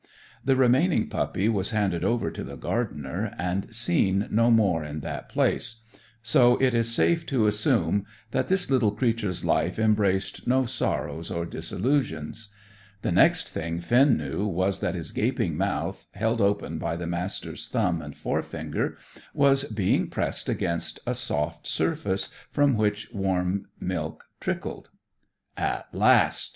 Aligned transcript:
The 0.43 0.55
remaining 0.55 1.09
puppy 1.09 1.47
was 1.47 1.69
handed 1.69 2.03
over 2.03 2.31
to 2.31 2.43
the 2.43 2.57
gardener 2.57 3.35
and 3.37 3.67
seen 3.69 4.27
no 4.31 4.49
more 4.49 4.83
in 4.83 5.01
that 5.01 5.29
place; 5.29 5.83
so 6.23 6.59
it 6.59 6.73
is 6.73 6.91
safe 6.91 7.23
to 7.27 7.45
assume 7.45 8.07
that 8.31 8.47
this 8.47 8.71
little 8.71 8.93
creature's 8.93 9.45
life 9.45 9.77
embraced 9.77 10.47
no 10.47 10.65
sorrows 10.65 11.29
or 11.29 11.45
disillusions. 11.45 12.49
The 13.03 13.11
next 13.11 13.47
thing 13.49 13.79
Finn 13.79 14.17
knew 14.17 14.47
was 14.47 14.79
that 14.79 14.95
his 14.95 15.11
gaping 15.11 15.55
mouth, 15.55 16.07
held 16.13 16.41
open 16.41 16.79
by 16.79 16.95
the 16.95 17.05
Master's 17.05 17.67
thumb 17.67 18.01
and 18.01 18.17
forefinger, 18.17 18.97
was 19.35 19.65
being 19.65 20.07
pressed 20.07 20.49
against 20.49 20.99
a 21.05 21.13
soft 21.13 21.67
surface 21.67 22.29
from 22.49 22.73
which 22.75 23.07
warm 23.13 23.67
milk 23.79 24.23
trickled. 24.39 24.89
"At 25.55 25.93
last!" 25.93 26.49